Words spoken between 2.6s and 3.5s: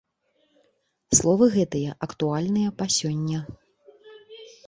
па сёння!